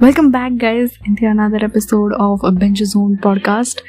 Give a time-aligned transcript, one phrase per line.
[0.00, 3.80] Welcome back, guys, into another episode of Binge Zone podcast.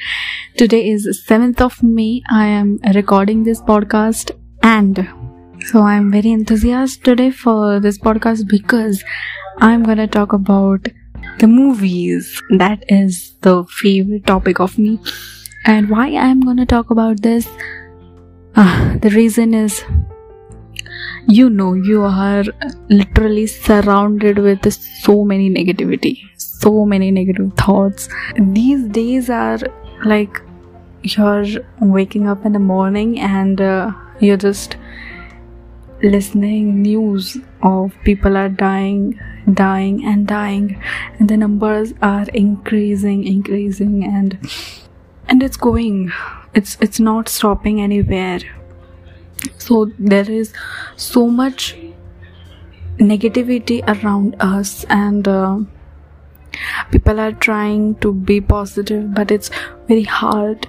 [0.58, 2.22] Today is 7th of May.
[2.30, 4.32] I am recording this podcast,
[4.64, 5.08] and
[5.66, 9.04] so I'm very enthusiastic today for this podcast because
[9.58, 10.88] I'm gonna talk about
[11.40, 12.42] the movies.
[12.50, 15.00] That is the favorite topic of me,
[15.66, 17.48] and why I'm gonna talk about this.
[18.56, 19.84] Uh, the reason is
[21.28, 22.44] you know you are
[22.90, 26.20] literally surrounded with so many negativity
[26.66, 28.10] so many negative thoughts.
[28.40, 29.60] These days are
[30.04, 30.42] like
[31.04, 31.46] you're
[31.80, 34.78] waking up in the morning and uh, you're just
[36.02, 39.20] listening news of people are dying
[39.54, 40.82] dying and dying.
[41.20, 44.40] And the numbers are increasing increasing and
[45.28, 46.12] and it's going.
[46.56, 48.40] It's it's not stopping anywhere
[49.58, 50.54] so there is
[50.96, 51.76] so much
[52.98, 55.60] negativity around us and uh,
[56.92, 59.50] people are trying to be positive but it's
[59.88, 60.68] very hard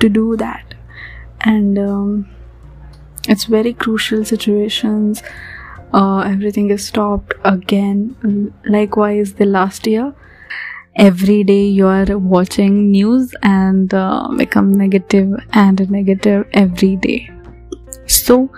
[0.00, 0.74] to do that.
[1.40, 2.28] And um,
[3.28, 5.22] it's very crucial situations.
[5.92, 8.52] Uh, everything is stopped again.
[8.66, 10.14] Likewise the last year
[10.96, 17.28] every day you are watching news and uh, become negative and negative every day
[18.06, 18.50] so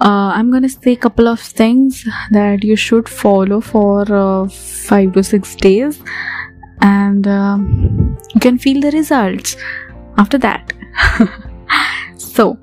[0.00, 5.12] uh, i'm gonna say a couple of things that you should follow for uh, five
[5.12, 6.02] to six days.
[6.84, 9.56] And um, you can feel the results
[10.18, 10.72] after that.
[12.32, 12.58] So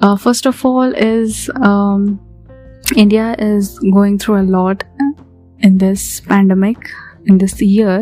[0.00, 2.20] uh, first of all is um,
[2.96, 4.84] india is going through a lot
[5.58, 6.88] in this pandemic
[7.26, 8.00] in this year.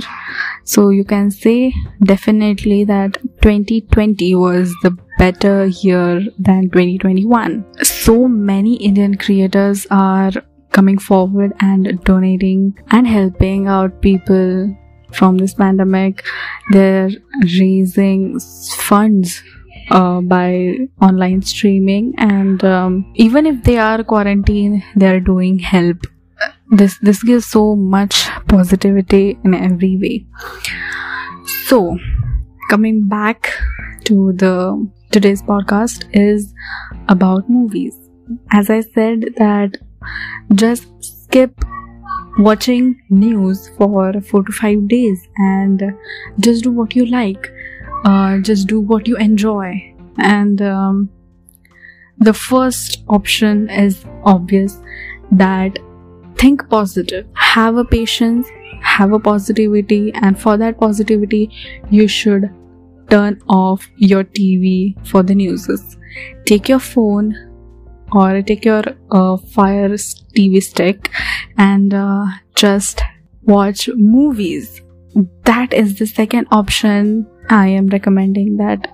[0.64, 1.72] So you can say
[2.04, 10.32] definitely that 2020 was the better year than 2021 so many indian creators are
[10.72, 14.74] coming forward and donating and helping out people
[15.12, 16.24] from this pandemic.
[16.70, 17.10] They're
[17.42, 18.40] raising
[18.78, 19.42] funds
[19.90, 26.06] uh, by online streaming and um, even if they are quarantined they're doing help.
[26.70, 30.26] This this gives so much positivity in every way.
[31.68, 31.98] So
[32.70, 33.52] coming back
[34.04, 36.54] to the today's podcast is
[37.08, 37.96] about movies.
[38.52, 39.76] As i said that
[40.54, 41.64] just skip
[42.38, 45.82] watching news for 4 to 5 days and
[46.40, 47.50] just do what you like
[48.04, 49.94] uh, just do what you enjoy.
[50.18, 51.10] And um,
[52.18, 54.80] the first option is obvious
[55.30, 55.78] that
[56.36, 57.26] think positive.
[57.34, 58.46] Have a patience
[58.82, 61.48] have a positivity and for that positivity
[61.90, 62.50] you should
[63.12, 64.72] turn off your tv
[65.06, 65.98] for the newses.
[66.46, 67.34] Take your phone
[68.12, 69.90] or take your uh, fire
[70.36, 71.10] tv stick
[71.58, 72.24] and uh,
[72.54, 73.02] just
[73.42, 74.80] watch movies.
[75.44, 78.86] That is the second option i am recommending that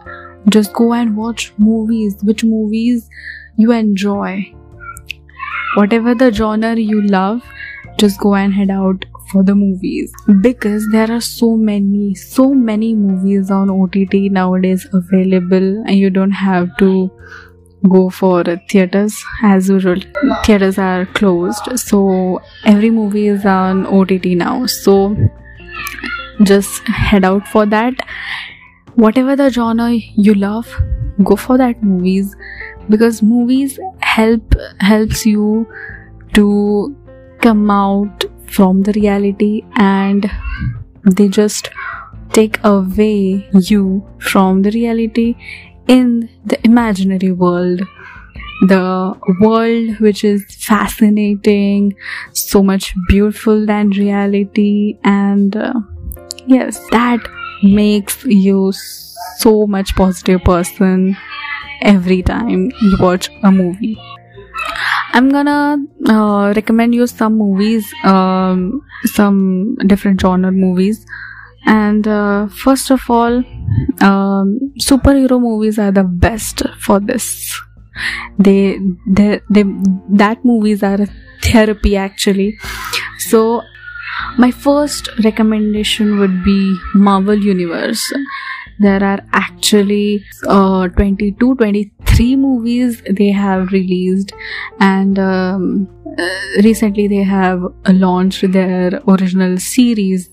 [0.48, 2.16] just go and watch movies.
[2.22, 3.08] Which movies
[3.56, 4.52] you enjoy?
[5.76, 7.42] Whatever the genre you love
[7.98, 10.12] just go and head out for the movies.
[10.40, 13.96] Because there are so many so many movies on ott
[14.38, 17.10] nowadays available and you don't have to
[17.88, 20.00] go for theaters as usual.
[20.44, 21.78] Theaters are closed.
[21.78, 24.66] So every movie is on ott now.
[24.66, 25.16] So
[26.42, 27.94] just head out for that.
[28.94, 30.68] Whatever the genre you love
[31.24, 32.34] go for that movies.
[32.88, 35.66] Because movies help helps you
[36.34, 36.96] to
[37.40, 40.30] come out from the reality and
[41.04, 41.70] they just
[42.32, 45.34] take away you from the reality
[45.86, 47.80] in the imaginary world.
[48.66, 51.94] The world which is fascinating
[52.32, 55.74] so much beautiful than reality and uh,
[56.46, 57.20] yes that
[57.62, 58.72] makes you
[59.38, 61.16] so much positive person
[61.82, 63.96] every time you watch a movie
[65.12, 65.76] i'm gonna
[66.08, 71.04] uh, recommend you some movies um, some different genre movies.
[71.66, 73.42] And uh, first of all
[74.00, 77.60] um, superhero movies are the best for this.
[78.38, 78.78] They,
[79.08, 79.64] they they
[80.10, 81.06] that movies are
[81.42, 82.58] therapy actually.
[83.18, 83.62] So
[84.38, 88.02] my first recommendation would be marvel universe
[88.78, 94.32] there are actually uh, 22 23 movies they have released
[94.80, 95.88] and um,
[96.18, 100.30] uh, recently they have launched their original series.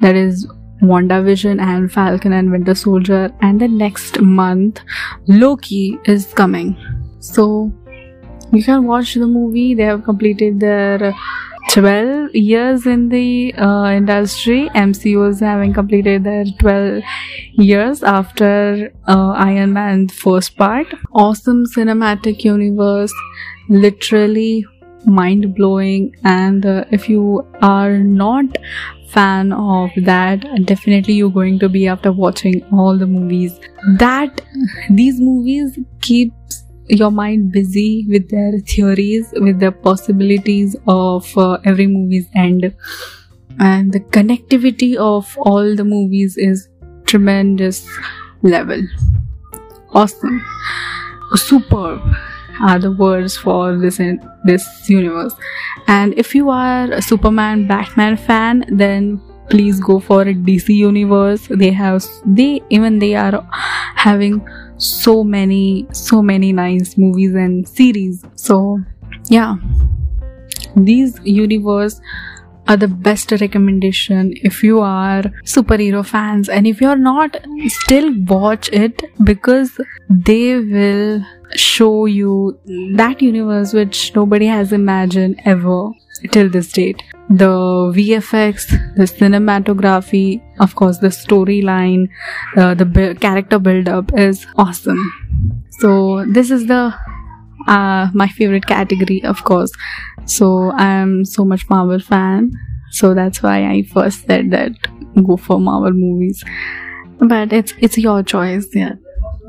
[0.00, 0.46] That is
[0.82, 4.80] WandaVision and Falcon and Winter Soldier and the next month
[5.26, 6.76] Loki is coming.
[7.20, 7.72] So
[8.52, 9.74] you can watch the movie.
[9.74, 11.14] They have completed their
[11.68, 14.70] 12 years in the uh, industry.
[14.74, 17.02] Is having completed their 12
[17.52, 20.86] years after uh, Iron Man first part.
[21.12, 23.12] Awesome cinematic universe,
[23.68, 24.64] literally
[25.04, 26.14] mind blowing.
[26.24, 28.46] And uh, if you are not
[29.10, 33.58] fan of that, definitely you're going to be after watching all the movies.
[33.98, 34.40] That
[34.90, 36.34] these movies keeps
[36.88, 42.74] your mind busy with their theories, with the possibilities of uh, every movie's end.
[43.60, 46.68] And the connectivity of all the movies is
[47.04, 47.88] tremendous
[48.42, 48.82] level.
[49.92, 50.44] Awesome.
[51.34, 52.00] Superb
[52.60, 55.34] are the words for this in this universe.
[55.86, 59.20] And if you are a Superman Batman fan, then
[59.50, 61.48] please go for a DC universe.
[61.50, 63.46] They have they even they are
[63.94, 64.46] having
[64.78, 68.24] so many so many nice movies and series.
[68.36, 68.78] So
[69.28, 69.56] yeah.
[70.76, 72.00] These universe
[72.68, 77.36] are the best recommendation if you are superhero fans and if you're not
[77.66, 79.80] still watch it because
[80.10, 81.24] they will
[81.54, 82.58] show you
[82.94, 85.90] that universe which nobody has imagined ever
[86.30, 87.02] till this date.
[87.30, 87.46] The
[87.94, 92.08] vfx the cinematography of course the storyline
[92.56, 95.02] uh, the bu- character build up is awesome.
[95.80, 96.94] So this is the
[97.66, 99.70] uh, my favorite category of course.
[100.24, 102.50] So i'm so much marvel fan.
[102.90, 104.72] So that's why i first said that
[105.24, 106.42] go for marvel movies.
[107.20, 108.94] But it's it's your choice yeah.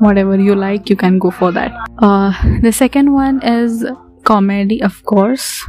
[0.00, 1.72] Whatever you like you can go for that.
[1.98, 3.86] Uh, the second one is
[4.24, 5.64] comedy of course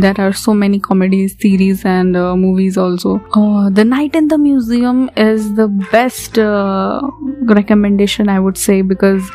[0.00, 3.18] there are so many comedies series and uh, movies also.
[3.32, 7.00] Uh, the night in the museum is the best uh,
[7.44, 9.30] recommendation i would say because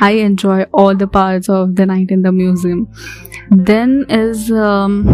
[0.00, 2.88] i enjoy all the parts of the night in the museum.
[3.50, 5.08] Then is um,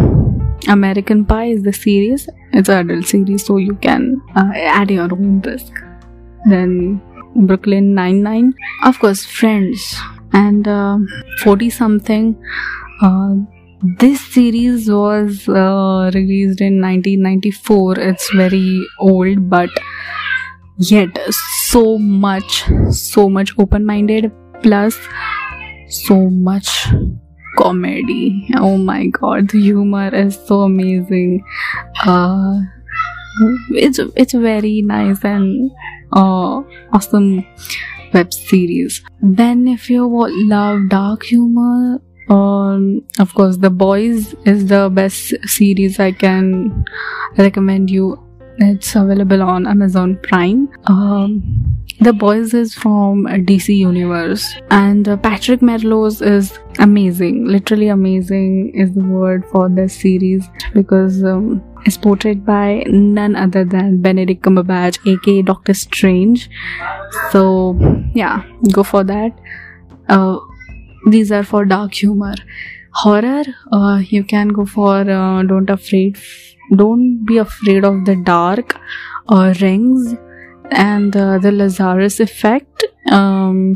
[0.67, 2.27] american pie is the series.
[2.51, 5.73] It's an adult series so you can uh, add your own risk.
[6.45, 7.01] Then
[7.35, 8.53] brooklyn 99
[8.83, 9.97] of course friends.
[10.31, 10.67] And
[11.41, 12.37] 40 something
[13.01, 13.33] uh,
[13.81, 19.69] this series was uh, released in 1994 it's very old but
[20.77, 21.17] yet
[21.67, 24.31] so much so much open-minded
[24.61, 24.97] plus
[25.89, 26.87] so much
[27.57, 28.47] comedy.
[28.55, 31.43] Oh my god the humor is so amazing.
[32.05, 32.59] Uh,
[33.71, 35.71] it's it's very nice and
[36.13, 36.61] uh,
[36.93, 37.45] awesome
[38.13, 39.01] web series.
[39.21, 40.07] Then if you
[40.53, 46.85] love dark humor um, of course the boys is the best series i can
[47.37, 48.23] recommend you.
[48.61, 50.67] It's available on amazon prime.
[50.87, 54.53] Um, the boys is from dc universe.
[54.69, 57.45] And uh, patrick melrose is amazing.
[57.45, 63.63] Literally amazing is the word for this series because um, it's portrayed by none other
[63.63, 66.49] than benedict cumberbatch aka doctor strange.
[67.31, 67.79] So
[68.13, 68.43] yeah
[68.73, 69.39] go for that.
[70.09, 70.39] Uh,
[71.09, 72.35] these are for dark humor.
[72.93, 76.17] Horror uh, you can go for uh, don't afraid
[76.75, 78.75] don't be afraid of the dark
[79.27, 80.15] or rings
[80.71, 82.83] and uh, the lazarus effect.
[83.11, 83.75] Um,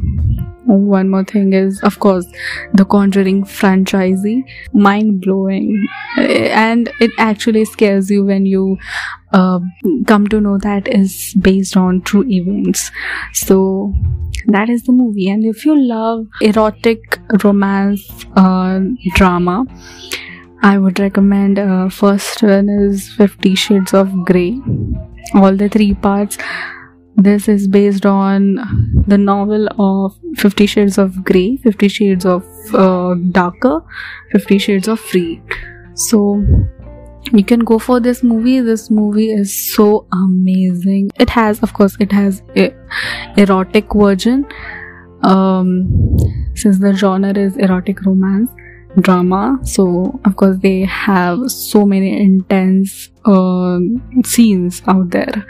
[0.66, 2.26] one more thing is of course
[2.74, 4.44] the conjuring franchisee.
[4.74, 5.88] Mind blowing
[6.18, 8.78] and it actually scares you when you
[9.34, 9.60] uh,
[10.08, 12.92] come to know that is based on true events.
[13.34, 13.94] So
[14.48, 15.30] that is the movie.
[15.30, 18.80] And if you love erotic romance uh,
[19.16, 19.66] drama
[20.64, 24.60] i would recommend uh, first one is 50 shades of grey.
[25.36, 26.38] All the three parts
[27.16, 28.56] this is based on
[29.08, 33.82] the novel of 50 shades of grey 50 shades of uh, darker
[34.32, 35.42] 50 shades of free.
[35.96, 36.44] So
[37.32, 38.60] you can go for this movie.
[38.60, 41.12] This movie is so amazing.
[41.20, 42.74] It has of course it has a
[43.38, 44.46] erotic version.
[45.24, 46.18] Um
[46.56, 48.52] since the genre is erotic romance
[49.00, 53.80] drama so of course they have so many intense uh,
[54.24, 55.46] scenes out there.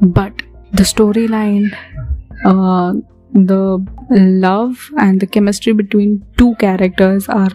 [0.00, 0.32] But
[0.72, 1.76] the storyline
[2.44, 2.94] uh,
[3.32, 7.50] the love and the chemistry between two characters are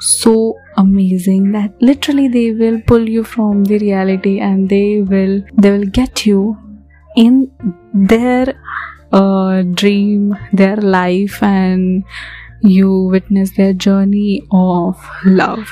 [0.00, 5.70] so amazing that literally they will pull you from the reality and they will they
[5.70, 6.56] will get you
[7.16, 7.50] in
[7.94, 8.54] their
[9.12, 12.04] uh, dream their life and
[12.62, 15.70] you witness their journey of love.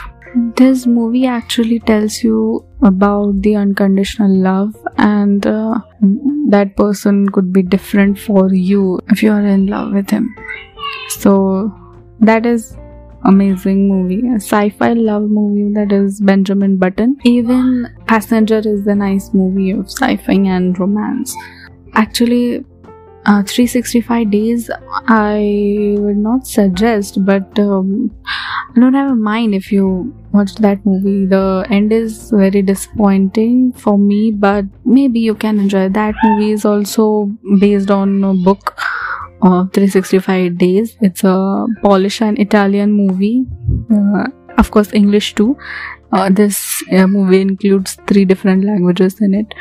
[0.56, 5.78] This movie actually tells you about the unconditional love and uh,
[6.48, 10.34] that person could be different for you if you are in love with him.
[11.08, 11.72] So
[12.20, 12.76] that is
[13.24, 17.16] amazing movie, a sci-fi love movie that is Benjamin Button.
[17.24, 21.34] Even Passenger is a nice movie of sci-fi and romance.
[21.94, 22.64] Actually,
[23.26, 24.70] uh, 365 days
[25.08, 30.84] I would not suggest, but um, I don't have a mind if you watch that
[30.84, 31.26] movie.
[31.26, 35.88] The end is very disappointing for me, but maybe you can enjoy.
[35.88, 38.76] That movie is also based on a book
[39.44, 40.96] of 365 days.
[41.00, 43.46] It's a Polish and Italian movie,
[43.92, 44.24] uh,
[44.56, 45.56] of course, English too.
[46.12, 49.54] Uh, this uh, movie includes three different languages in it.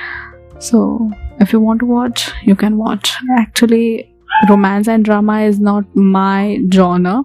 [0.60, 3.16] So, if you want to watch, you can watch.
[3.38, 4.13] Actually,
[4.48, 7.24] romance and drama is not my genre,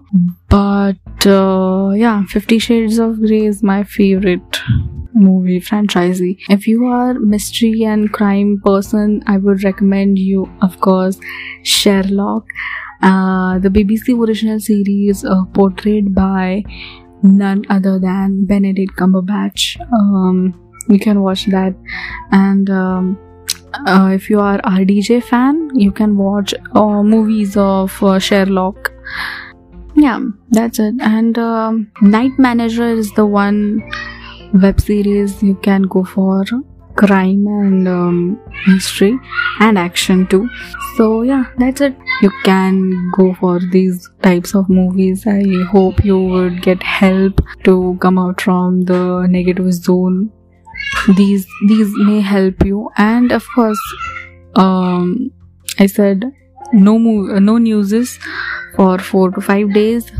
[0.49, 4.61] but uh, yeah, Fifty Shades of Grey is my favorite
[5.13, 6.21] movie franchise.
[6.49, 11.19] If you are mystery and crime person, I would recommend you, of course,
[11.63, 12.45] Sherlock.
[13.01, 16.63] Uh, the BBC original series uh, portrayed by
[17.23, 19.79] none other than Benedict Cumberbatch.
[19.93, 20.53] Um,
[20.89, 21.75] you can watch that,
[22.31, 23.17] and um,
[23.87, 28.91] uh, if you are RDJ fan, you can watch uh, movies of uh, Sherlock.
[29.95, 30.95] Yeah, that's it.
[31.01, 33.81] And um, Night Manager is the one
[34.53, 36.43] web series you can go for
[36.95, 39.17] crime and um, mystery
[39.59, 40.49] and action too.
[40.97, 41.95] So yeah that's it.
[42.21, 45.25] You can go for these types of movies.
[45.25, 50.31] I hope you would get help to come out from the negative zone.
[51.15, 52.89] These these may help you.
[52.97, 53.79] And of course
[54.55, 55.31] um
[55.77, 56.23] i said
[56.73, 58.17] no move no newses
[58.75, 60.11] for 4 to 5 days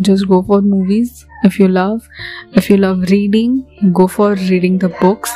[0.00, 1.26] just go for movies.
[1.44, 2.08] If you love
[2.52, 5.32] if you love reading go for reading the books.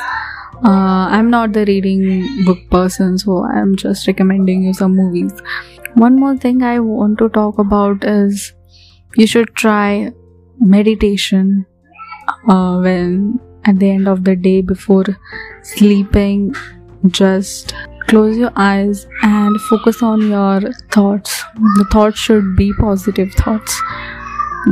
[0.62, 5.33] Uh, i'm not the reading book person so i'm just recommending you some movies.
[5.95, 8.52] One more thing i want to talk about is
[9.17, 10.12] you should try
[10.59, 11.64] meditation
[12.49, 15.05] uh, when at the end of the day before
[15.62, 16.55] sleeping
[17.07, 17.75] just
[18.09, 21.43] close your eyes and focus on your thoughts.
[21.55, 23.81] The thoughts should be positive thoughts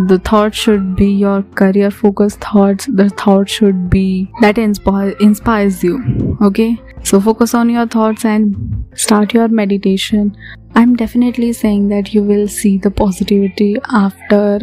[0.07, 5.83] the thought should be your career focused thoughts the thought should be that inspire inspires
[5.83, 6.81] you okay?
[7.03, 10.37] So focus on your thoughts and start your meditation.
[10.75, 14.61] I'm definitely saying that you will see the positivity after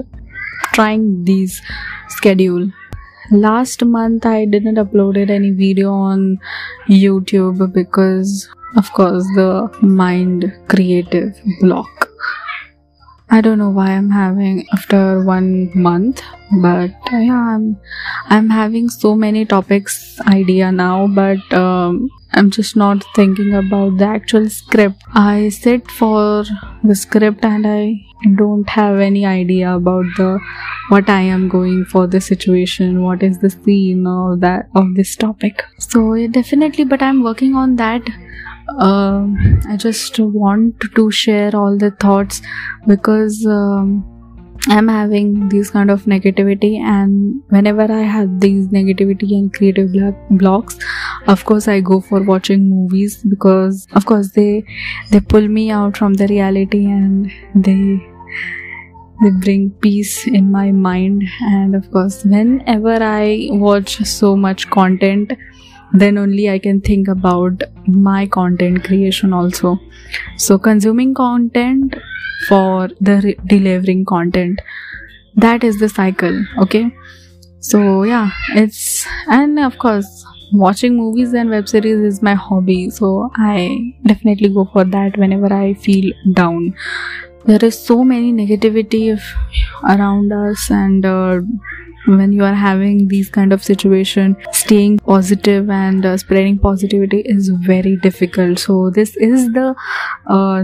[0.74, 1.62] trying these
[2.10, 2.72] schedule.
[3.32, 6.38] Last month i didn't uploaded any video on
[6.88, 12.12] youtube because of course the mind creative block
[13.30, 16.22] I don't know why I'm having after one month,
[16.62, 17.78] but yeah, I'm
[18.28, 24.06] I'm having so many topics idea now, but um, I'm just not thinking about the
[24.06, 25.02] actual script.
[25.14, 26.44] I sit for
[26.84, 28.06] the script and I
[28.36, 30.40] don't have any idea about the
[30.90, 35.16] what I am going for the situation, what is the scene of that of this
[35.16, 35.64] topic.
[35.80, 38.08] So yeah, definitely, but I'm working on that
[38.70, 39.26] uh,
[39.70, 42.42] I just want to share all the thoughts
[42.88, 44.04] because um,
[44.68, 49.92] I'm having these kind of negativity, and whenever I have these negativity and creative
[50.32, 50.80] blocks,
[51.28, 54.64] of course I go for watching movies because, of course, they
[55.12, 58.02] they pull me out from the reality and they
[59.24, 61.24] they bring peace in my mind.
[61.42, 65.32] And of course whenever i watch so much content
[65.96, 69.80] then only I can think about my content creation also.
[70.38, 71.96] So, consuming content
[72.48, 74.62] for the re- delivering content
[75.36, 76.92] that is the cycle, okay?
[77.60, 83.30] So, yeah, it's and of course, watching movies and web series is my hobby, so
[83.36, 86.76] I definitely go for that whenever I feel down.
[87.46, 89.20] There is so many negativity
[89.84, 91.42] around us, and uh,
[92.06, 97.50] when you are having these kind of situation staying positive and uh, spreading positivity is
[97.50, 98.60] very difficult.
[98.60, 99.76] So this is the
[100.28, 100.64] uh,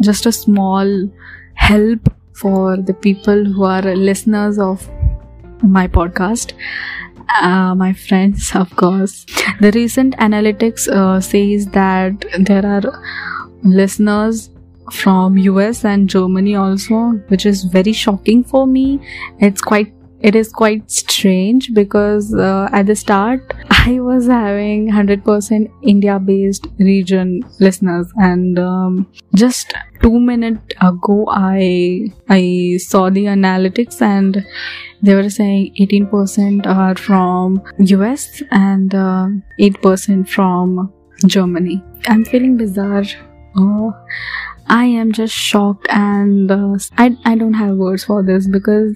[0.00, 1.10] just a small
[1.54, 4.88] help for the people who are listeners of
[5.62, 6.52] my podcast
[7.42, 9.24] uh, my friends of course.
[9.60, 12.82] The recent analytics uh, says that there are
[13.62, 14.50] listeners
[14.92, 19.00] from US and Germany also which is very shocking for me.
[19.40, 25.70] It's quite it is quite strange because uh, at the start I was having 100%
[25.82, 34.00] India based region listeners and um, just 2 minutes ago I I saw the analytics
[34.00, 34.44] and
[35.02, 39.28] they were saying 18% are from US and uh,
[39.60, 40.92] 8% from
[41.26, 41.82] Germany.
[42.08, 43.04] I'm feeling bizarre.
[43.56, 43.90] Uh,
[44.68, 48.94] I am just shocked and uh, I, I don't have words for this because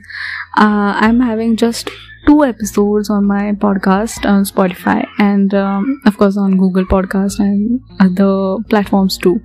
[0.57, 1.91] uh, I'm having just
[2.27, 7.81] two episodes on my podcast on Spotify and um, of course on Google Podcast and
[7.99, 9.41] other platforms too.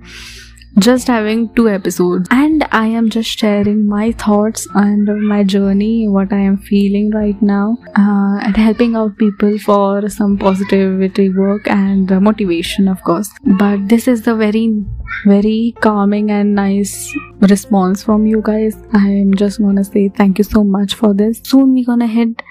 [0.78, 6.30] Just having two episodes and i am just sharing my thoughts and my journey what
[6.34, 12.10] i am feeling right now uh, and helping out people for some positivity work and
[12.20, 13.30] motivation of course.
[13.58, 14.84] But this is the very
[15.24, 20.64] very calming and nice response from you guys i'm just gonna say thank you so
[20.64, 22.42] much for this soon we're gonna hit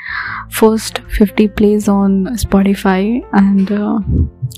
[0.49, 3.99] first 50 plays on spotify and uh,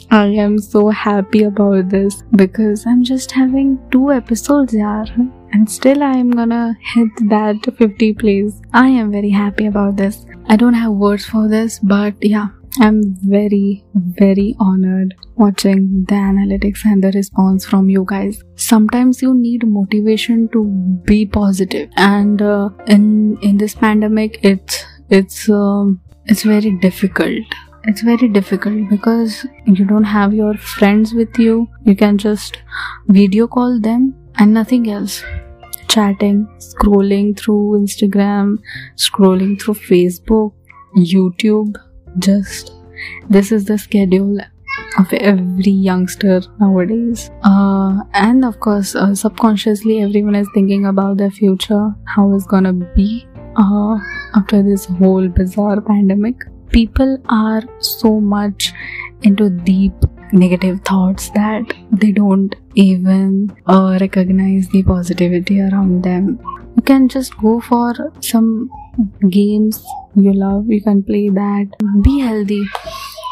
[0.10, 5.08] I am so happy about this because I'm just having two episodes, yaar.
[5.54, 8.62] And still, I am gonna hit that 50 plays.
[8.74, 10.26] I am very happy about this.
[10.48, 12.48] I don't have words for this, but yeah,
[12.79, 18.41] I'm very, very honored watching the analytics and the response from you guys.
[18.55, 20.63] Sometimes you need motivation to
[21.05, 27.57] be positive, and uh, in in this pandemic, it's it's um, it's very difficult.
[27.86, 31.69] It's very difficult because you don't have your friends with you.
[31.86, 32.57] You can just
[33.07, 35.24] video call them and nothing else.
[35.88, 38.57] Chatting scrolling through instagram
[38.96, 40.53] scrolling through facebook
[40.98, 41.77] youtube
[42.19, 42.74] just
[43.29, 44.38] this is the schedule
[44.97, 51.31] of every youngster nowadays uh, and of course uh, subconsciously everyone is thinking about their
[51.31, 53.97] future how it's gonna be uh,
[54.36, 56.36] after this whole bizarre pandemic
[56.69, 58.74] people are so much
[59.24, 59.93] into deep
[60.31, 66.39] negative thoughts that they don't even uh, recognize the positivity around them.
[66.75, 68.69] You can just go for some
[69.30, 69.84] games
[70.16, 71.68] you love, you can play that.
[72.01, 72.63] Be healthy.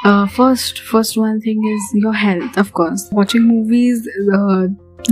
[0.04, 3.10] Uh, first, first one thing is your health, of course.
[3.12, 4.68] Watching movies, uh,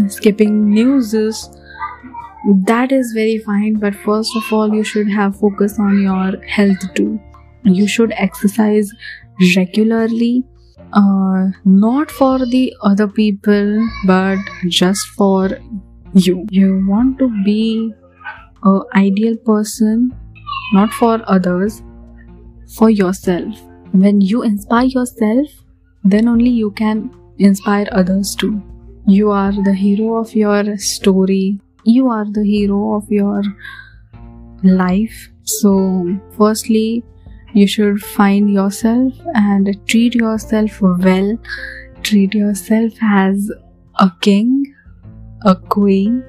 [0.08, 1.50] skipping news is
[2.66, 6.78] that is very fine, but first of all, you should have focus on your health
[6.94, 7.20] too
[7.64, 8.92] you should exercise
[9.56, 10.44] regularly
[10.94, 15.50] uh, not for the other people but just for
[16.14, 17.94] you you want to be
[18.64, 20.12] a ideal person
[20.74, 21.82] not for others
[22.76, 23.60] for yourself.
[23.92, 25.48] When you inspire yourself
[26.04, 28.62] then only you can inspire others too.
[29.06, 31.60] You are the hero of your story.
[31.86, 33.42] You are the hero of your
[34.64, 35.30] life.
[35.44, 37.04] So firstly
[37.54, 41.38] you should find yourself and treat yourself well.
[42.02, 43.50] Treat yourself as
[44.00, 44.74] a king
[45.46, 46.24] a queen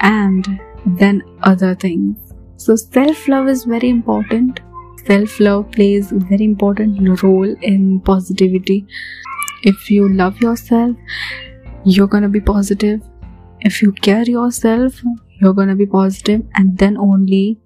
[0.00, 2.16] and then other things
[2.64, 4.60] so self love is very important.
[5.06, 8.86] Self love plays a very important role in positivity.
[9.62, 10.96] If you love yourself
[11.84, 13.00] you're to be positive.
[13.60, 15.02] If you care yourself
[15.40, 16.42] you're to be positive.
[16.54, 17.58] And then only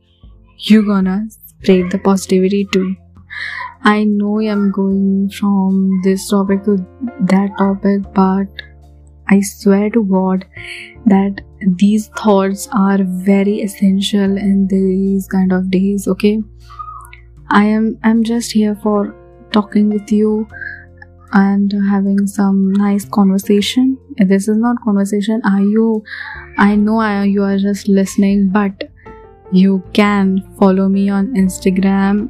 [0.59, 2.97] you're gonna spread the positivity too.
[3.83, 6.79] I know I'm going from this topic to
[7.21, 8.47] that topic, but
[9.29, 10.47] I swear to God
[11.07, 11.41] that
[11.79, 16.43] these thoughts are very essential in these kind of days, okay?
[17.51, 19.15] I am I'm just here for
[19.53, 20.47] talking with you
[21.33, 23.99] and having some nice conversation.
[24.19, 25.41] This is not conversation.
[25.45, 26.05] Are you
[26.59, 28.91] I know I, you are just listening, but
[29.53, 32.29] you can follow me on instagram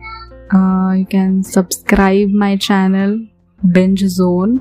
[0.52, 3.18] uh, you can subscribe my channel
[3.72, 4.60] binge zone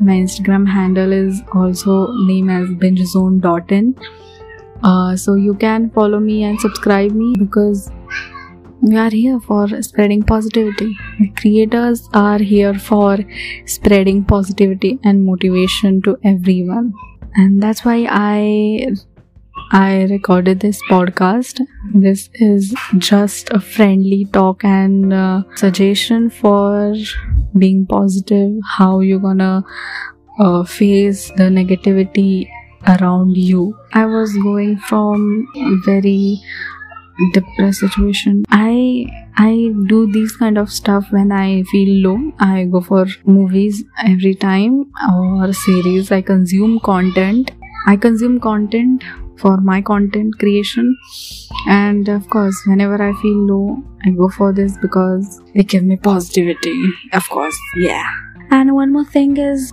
[0.00, 3.94] my instagram handle is also named as bingezone.in
[4.82, 7.90] uh, so you can follow me and subscribe me because
[8.82, 10.96] we are here for spreading positivity.
[11.18, 13.18] The creators are here for
[13.66, 16.94] spreading positivity and motivation to everyone.
[17.34, 18.94] And that's why i
[19.72, 21.60] I recorded this podcast.
[21.94, 26.96] This is just a friendly talk and uh, suggestion for
[27.56, 29.62] being positive, how you're gonna
[30.40, 32.48] uh, face the negativity
[32.88, 33.76] around you.
[33.92, 35.46] I was going from
[35.84, 36.40] very
[37.32, 38.44] depressed situation.
[38.50, 39.06] I
[39.36, 42.32] I do these kind of stuff when I feel low.
[42.40, 46.10] I go for movies every time or series.
[46.10, 47.52] I consume content.
[47.86, 49.04] I consume content
[49.40, 50.96] for my content creation.
[51.66, 53.76] And of course whenever i feel low
[54.06, 56.74] i go for this because they give me positivity
[57.12, 57.56] of course.
[57.76, 58.10] Yeah.
[58.50, 59.72] And one more thing is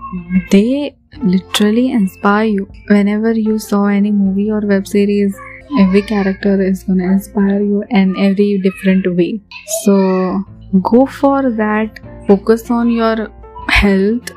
[0.51, 2.69] they literally inspire you.
[2.87, 5.35] Whenever you saw any movie or web series
[5.79, 9.41] every character is going to inspire you in every different way.
[9.83, 10.43] So
[10.81, 11.99] go for that.
[12.27, 13.29] Focus on your
[13.69, 14.31] health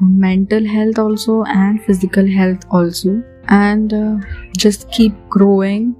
[0.00, 4.16] mental health also and physical health also and uh,
[4.56, 5.94] just keep growing.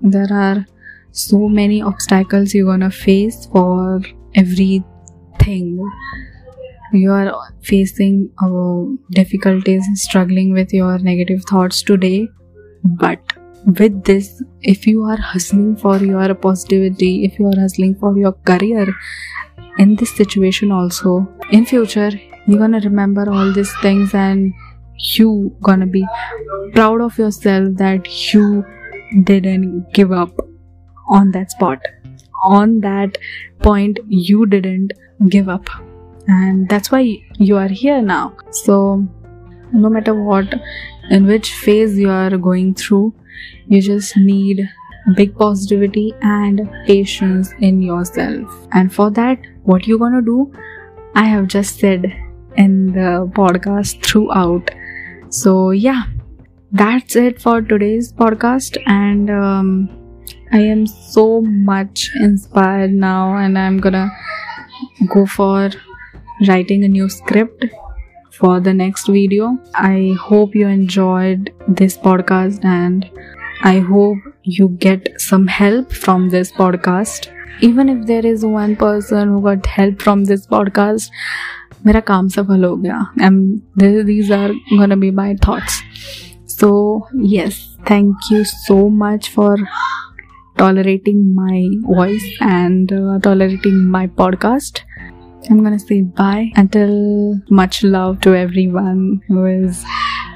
[0.00, 0.66] There are
[1.12, 4.00] so many obstacles you're gonna face for
[4.34, 5.90] everything.
[6.92, 12.28] You are facing uh, difficulties, struggling with your negative thoughts today,
[12.84, 13.20] but
[13.66, 18.32] with this, if you are hustling for your positivity, if you are hustling for your
[18.32, 18.86] career
[19.78, 22.10] in this situation also, in future,
[22.46, 24.54] you're gonna remember all these things and
[24.98, 26.06] you gonna be
[26.74, 28.64] proud of yourself that you
[29.24, 30.30] didn't give up
[31.08, 31.80] on that spot.
[32.44, 33.18] On that
[33.60, 34.92] point you didn't
[35.28, 35.68] give up.
[36.26, 38.36] And that's why you are here now.
[38.50, 39.06] So
[39.72, 40.54] no matter what
[41.10, 43.14] in which phase you are going through
[43.66, 44.68] you just need
[45.14, 48.68] big positivity and patience in yourself.
[48.72, 50.52] And for that what you gonna do?
[51.14, 52.04] I have just said
[52.56, 54.70] in the podcast throughout
[55.30, 56.04] so yeah
[56.72, 59.88] that's it for today's podcast and um,
[60.52, 64.10] i am so much inspired now and i'm gonna
[65.08, 65.70] go for
[66.46, 67.64] writing a new script
[68.38, 69.58] for the next video.
[69.74, 73.10] I hope you enjoyed this podcast and
[73.62, 77.28] i hope you get some help from this podcast.
[77.60, 81.10] Even if there is one person who got help from this podcast
[81.85, 83.59] मेरा काम सफल हो गया and
[84.05, 85.81] these are gonna be my thoughts
[86.59, 86.71] so
[87.33, 89.65] yes thank you so much for
[90.57, 94.81] tolerating my voice and uh, tolerating my podcast.
[95.49, 99.83] I'm gonna say bye until much love to everyone who is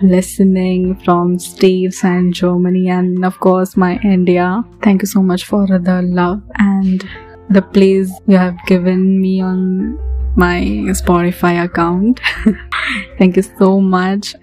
[0.02, 4.64] listening from States and Germany and of course my India.
[4.82, 7.08] Thank you so much for the love and
[7.50, 9.98] the plays you have given me on
[10.37, 10.61] my
[10.93, 12.21] Spotify account.
[13.19, 14.35] Thank you so much.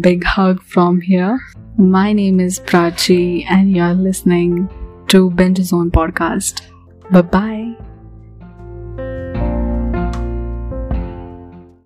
[0.00, 1.38] Big hug from here.
[1.78, 4.68] My name is Prachi, and you're listening
[5.08, 6.62] to Binge Zone Podcast.
[7.10, 7.95] Bye bye.